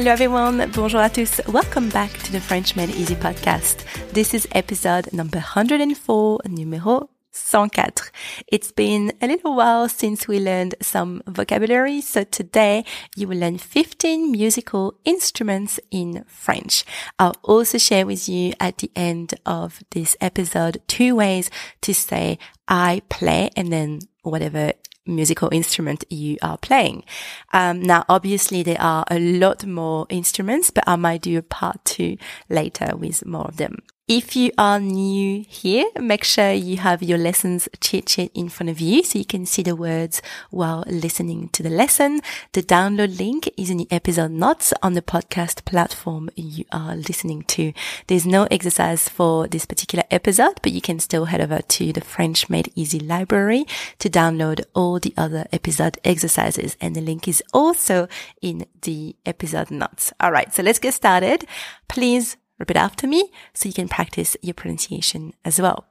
Hello 0.00 0.12
everyone, 0.12 0.66
bonjour 0.72 0.98
à 0.98 1.10
tous. 1.10 1.42
Welcome 1.46 1.90
back 1.90 2.10
to 2.22 2.32
the 2.32 2.40
French 2.40 2.74
Made 2.74 2.88
Easy 2.88 3.14
podcast. 3.14 3.84
This 4.14 4.32
is 4.32 4.48
episode 4.52 5.12
number 5.12 5.40
104, 5.40 6.38
numéro 6.48 7.10
104. 7.32 8.10
It's 8.50 8.72
been 8.72 9.12
a 9.20 9.26
little 9.26 9.54
while 9.54 9.90
since 9.90 10.26
we 10.26 10.40
learned 10.40 10.74
some 10.80 11.22
vocabulary, 11.26 12.00
so 12.00 12.24
today 12.24 12.86
you 13.14 13.28
will 13.28 13.36
learn 13.36 13.58
15 13.58 14.32
musical 14.32 14.94
instruments 15.04 15.78
in 15.90 16.24
French. 16.26 16.82
I'll 17.18 17.36
also 17.42 17.76
share 17.76 18.06
with 18.06 18.26
you 18.26 18.54
at 18.58 18.78
the 18.78 18.90
end 18.96 19.34
of 19.44 19.82
this 19.90 20.16
episode 20.22 20.80
two 20.88 21.14
ways 21.14 21.50
to 21.82 21.92
say 21.92 22.38
I 22.66 23.02
play 23.10 23.50
and 23.54 23.70
then 23.70 23.98
whatever 24.22 24.72
musical 25.06 25.48
instrument 25.52 26.04
you 26.10 26.36
are 26.42 26.58
playing. 26.58 27.04
Um, 27.52 27.82
now, 27.82 28.04
obviously, 28.08 28.62
there 28.62 28.80
are 28.80 29.04
a 29.10 29.18
lot 29.18 29.66
more 29.66 30.06
instruments, 30.08 30.70
but 30.70 30.84
I 30.86 30.96
might 30.96 31.22
do 31.22 31.38
a 31.38 31.42
part 31.42 31.84
two 31.84 32.16
later 32.48 32.96
with 32.96 33.24
more 33.26 33.44
of 33.44 33.56
them. 33.56 33.78
If 34.12 34.34
you 34.34 34.50
are 34.58 34.80
new 34.80 35.44
here, 35.48 35.84
make 35.96 36.24
sure 36.24 36.50
you 36.50 36.78
have 36.78 37.00
your 37.00 37.16
lessons 37.16 37.68
cheat 37.80 38.08
sheet 38.08 38.32
in 38.34 38.48
front 38.48 38.68
of 38.68 38.80
you 38.80 39.04
so 39.04 39.20
you 39.20 39.24
can 39.24 39.46
see 39.46 39.62
the 39.62 39.76
words 39.76 40.20
while 40.50 40.82
listening 40.88 41.48
to 41.50 41.62
the 41.62 41.70
lesson. 41.70 42.20
The 42.52 42.64
download 42.64 43.20
link 43.20 43.48
is 43.56 43.70
in 43.70 43.76
the 43.76 43.86
episode 43.88 44.32
notes 44.32 44.74
on 44.82 44.94
the 44.94 45.00
podcast 45.00 45.64
platform 45.64 46.28
you 46.34 46.64
are 46.72 46.96
listening 46.96 47.42
to. 47.54 47.72
There's 48.08 48.26
no 48.26 48.48
exercise 48.50 49.08
for 49.08 49.46
this 49.46 49.64
particular 49.64 50.02
episode, 50.10 50.58
but 50.60 50.72
you 50.72 50.80
can 50.80 50.98
still 50.98 51.26
head 51.26 51.40
over 51.40 51.60
to 51.62 51.92
the 51.92 52.00
French 52.00 52.50
Made 52.50 52.72
Easy 52.74 52.98
library 52.98 53.64
to 54.00 54.10
download 54.10 54.64
all 54.74 54.98
the 54.98 55.14
other 55.16 55.46
episode 55.52 55.98
exercises. 56.02 56.76
And 56.80 56.96
the 56.96 57.00
link 57.00 57.28
is 57.28 57.44
also 57.54 58.08
in 58.42 58.66
the 58.82 59.14
episode 59.24 59.70
notes. 59.70 60.12
All 60.18 60.32
right. 60.32 60.52
So 60.52 60.64
let's 60.64 60.80
get 60.80 60.94
started. 60.94 61.46
Please 61.86 62.36
Repeat 62.60 62.76
after 62.76 63.06
me 63.08 63.30
so 63.54 63.68
you 63.68 63.72
can 63.72 63.88
practice 63.88 64.36
your 64.42 64.52
pronunciation 64.52 65.32
as 65.46 65.58
well. 65.60 65.86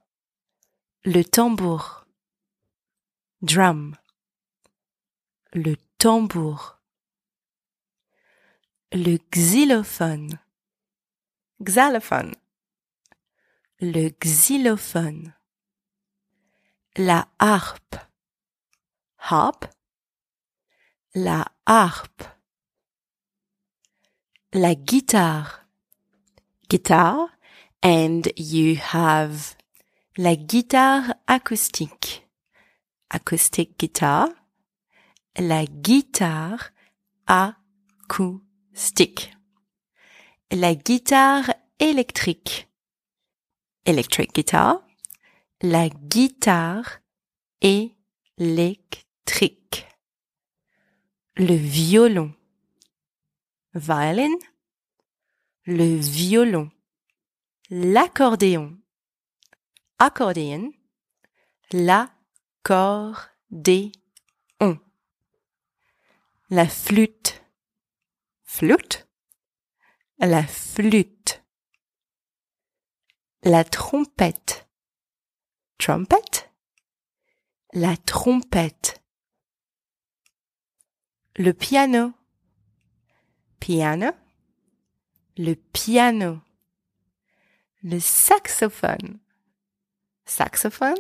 Le 1.04 1.24
tambour. 1.24 2.06
Drum. 3.44 3.98
Le 5.54 5.76
tambour. 5.98 6.78
Le 8.94 9.18
xylophone. 9.32 10.40
Xylophone. 11.68 12.36
Le 13.82 14.12
xylophone. 14.24 15.34
La 16.98 17.28
harpe. 17.40 17.96
Harp. 19.18 19.66
La 21.16 21.48
harpe. 21.66 22.24
La 24.54 24.76
guitare 24.76 25.69
guitar 26.70 27.30
and 27.82 28.32
you 28.38 28.76
have 28.76 29.56
la 30.18 30.36
guitare 30.36 31.14
acoustique, 31.28 32.28
acoustic 33.10 33.80
guitar, 33.80 34.30
la 35.38 35.66
guitare 35.66 36.72
acoustique, 37.28 39.32
la 40.52 40.76
guitare 40.76 41.54
électrique, 41.80 42.68
electric 43.86 44.34
guitar, 44.34 44.86
la 45.62 45.90
guitare 45.90 47.02
électrique, 47.62 47.96
le 51.36 51.56
violon, 51.56 52.34
violin, 53.74 54.36
le 55.70 56.00
violon, 56.00 56.72
l'accordéon, 57.70 58.76
accordéon, 60.00 60.72
l'accordéon, 61.72 63.92
la 66.50 66.68
flûte, 66.68 67.44
flûte, 68.42 69.08
la 70.18 70.42
flûte, 70.42 71.44
la 73.44 73.64
trompette, 73.64 74.68
trompette, 75.78 76.52
la 77.74 77.96
trompette, 77.96 79.04
le 81.36 81.54
piano, 81.54 82.16
piano, 83.60 84.12
le 85.40 85.56
piano, 85.56 86.44
le 87.82 88.02
saxophone, 88.02 89.22
saxophone, 90.26 91.00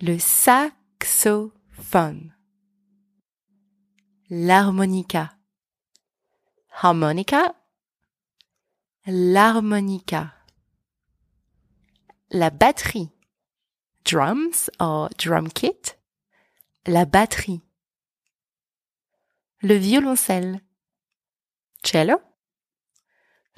le 0.00 0.20
saxophone, 0.20 1.52
l'harmonica, 4.30 5.36
harmonica, 6.80 7.56
l'harmonica, 9.04 10.32
la 12.30 12.50
batterie, 12.50 13.10
drums 14.04 14.70
or 14.78 15.08
drum 15.18 15.48
kit, 15.48 15.96
la 16.86 17.04
batterie, 17.04 17.62
le 19.62 19.74
violoncelle, 19.74 20.60
cello, 21.82 22.27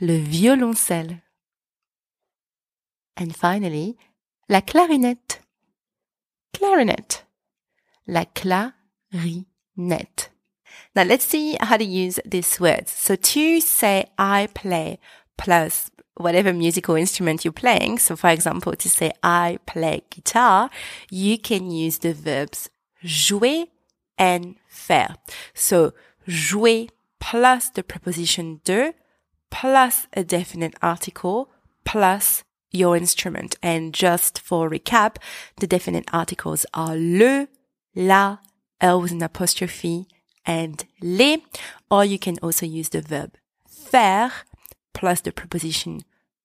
le 0.01 0.17
violoncelle. 0.17 1.23
And 3.17 3.37
finally, 3.37 3.97
la 4.49 4.61
clarinette. 4.61 5.41
Clarinet. 6.53 7.25
La 8.07 8.25
clarinette. 8.25 8.73
Now 10.95 11.05
let's 11.05 11.25
see 11.25 11.57
how 11.61 11.77
to 11.77 11.85
use 11.85 12.19
these 12.25 12.59
words. 12.59 12.91
So 12.91 13.15
to 13.15 13.61
say 13.61 14.07
I 14.19 14.49
play 14.55 14.99
plus 15.37 15.91
whatever 16.17 16.53
musical 16.53 16.97
instrument 16.97 17.45
you're 17.45 17.53
playing. 17.53 17.99
So 17.99 18.17
for 18.17 18.31
example, 18.31 18.75
to 18.75 18.89
say 18.89 19.13
I 19.23 19.59
play 19.67 20.03
guitar, 20.11 20.71
you 21.11 21.39
can 21.39 21.71
use 21.71 21.99
the 21.99 22.13
verbs 22.13 22.71
jouer 23.05 23.67
and 24.19 24.57
faire. 24.69 25.17
So 25.55 25.93
jouer 26.27 26.89
plus 27.21 27.71
the 27.71 27.83
preposition 27.83 28.61
de 28.65 28.95
plus 29.51 30.07
a 30.13 30.25
definite 30.25 30.75
article 30.83 31.51
plus 31.85 32.43
your 32.71 32.97
instrument. 32.97 33.57
And 33.63 33.93
just 33.93 34.41
for 34.41 34.71
recap, 34.71 35.17
the 35.57 35.67
definite 35.67 36.09
articles 36.13 36.65
are 36.73 36.97
le, 36.97 37.49
la, 37.95 38.39
L 38.81 39.01
with 39.03 39.13
an 39.13 39.23
apostrophe, 39.23 40.07
and 40.47 40.85
les, 41.03 41.43
or 41.91 42.05
you 42.05 42.19
can 42.19 42.39
also 42.43 42.65
use 42.65 42.89
the 42.89 43.03
verb 43.03 43.37
faire 43.69 44.33
plus 44.93 45.21
the 45.21 45.33
preposition 45.33 46.01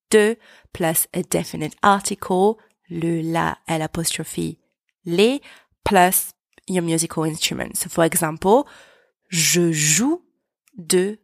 de 0.10 0.36
plus 0.74 1.08
a 1.14 1.24
definite 1.24 1.76
article, 1.84 2.60
le, 2.90 3.22
la, 3.22 3.56
L 3.68 3.82
apostrophe, 3.82 4.58
les, 5.06 5.42
plus 5.84 6.34
your 6.68 6.84
musical 6.84 7.24
instrument. 7.24 7.78
So 7.78 7.90
for 7.90 8.04
example, 8.04 8.68
je 9.30 9.72
joue 9.72 10.22
de 10.76 11.18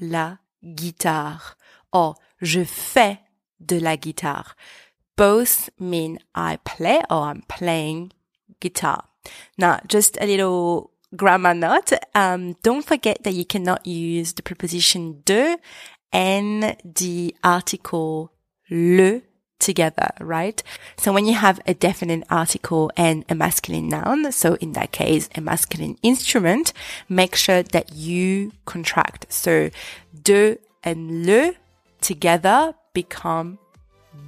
la 0.00 0.38
guitare 0.62 1.56
or 1.92 2.16
je 2.40 2.64
fais 2.64 3.18
de 3.60 3.78
la 3.78 3.96
guitare. 3.96 4.54
Both 5.16 5.70
mean 5.78 6.18
I 6.34 6.58
play 6.64 7.02
or 7.10 7.22
I'm 7.24 7.42
playing 7.48 8.12
guitar. 8.60 9.04
Now, 9.56 9.80
just 9.88 10.16
a 10.20 10.26
little 10.26 10.92
grammar 11.16 11.54
note. 11.54 11.92
Um, 12.14 12.54
don't 12.62 12.84
forget 12.84 13.24
that 13.24 13.34
you 13.34 13.44
cannot 13.44 13.86
use 13.86 14.32
the 14.34 14.42
preposition 14.42 15.22
de 15.24 15.56
and 16.12 16.76
the 16.84 17.34
article 17.42 18.32
le 18.70 19.22
together, 19.58 20.10
right? 20.20 20.62
So 20.96 21.12
when 21.12 21.26
you 21.26 21.34
have 21.34 21.60
a 21.66 21.74
definite 21.74 22.24
article 22.30 22.90
and 22.96 23.24
a 23.28 23.34
masculine 23.34 23.88
noun, 23.88 24.30
so 24.32 24.54
in 24.54 24.72
that 24.72 24.92
case, 24.92 25.28
a 25.34 25.40
masculine 25.40 25.98
instrument, 26.02 26.72
make 27.08 27.34
sure 27.34 27.62
that 27.62 27.92
you 27.92 28.52
contract. 28.64 29.26
So 29.32 29.70
de 30.22 30.58
and 30.84 31.26
le 31.26 31.54
together 32.00 32.74
become 32.92 33.58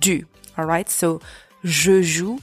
du. 0.00 0.26
All 0.56 0.66
right. 0.66 0.88
So 0.88 1.20
je 1.64 2.02
joue 2.02 2.40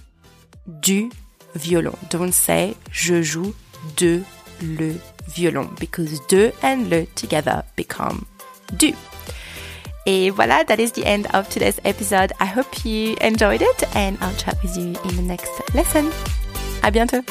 du 0.81 1.11
violon. 1.55 1.97
Don't 2.09 2.33
say 2.33 2.75
je 2.91 3.21
joue 3.21 3.53
de 3.95 4.23
le 4.61 4.99
violon 5.27 5.75
because 5.79 6.19
de 6.27 6.53
and 6.61 6.89
le 6.89 7.05
together 7.15 7.63
become 7.75 8.25
du. 8.75 8.93
Et 10.07 10.30
voilà, 10.30 10.63
that 10.65 10.80
is 10.80 10.94
the 10.94 11.06
end 11.06 11.27
of 11.33 11.50
today's 11.50 11.80
episode. 11.83 12.31
I 12.39 12.45
hope 12.45 12.86
you 12.86 13.18
enjoyed 13.19 13.62
it 13.62 13.83
and 13.94 14.18
I'll 14.21 14.33
chat 14.36 14.56
with 14.63 14.77
you 14.77 14.95
in 15.04 15.15
the 15.18 15.21
next 15.21 15.51
lesson. 15.75 16.09
À 16.81 16.89
bientôt. 16.92 17.21